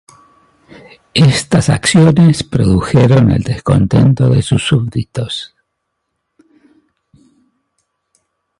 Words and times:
Éstas 1.13 1.69
acciones 1.69 2.41
produjeron 2.41 3.29
el 3.29 3.43
descontento 3.43 4.29
de 4.31 4.41
sus 4.41 4.63
súbditos. 4.65 5.55